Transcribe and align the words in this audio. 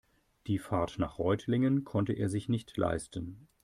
Die 0.47 0.57
Fahrt 0.57 0.97
nach 0.97 1.19
Reutlingen 1.19 1.83
konnte 1.83 2.13
er 2.13 2.27
sich 2.27 2.49
nicht 2.49 2.75
leisten 2.75 3.47